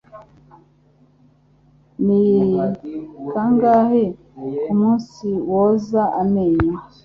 [2.05, 2.21] Ni
[3.31, 4.03] kangahe
[4.63, 6.73] kumunsi woza amenyo?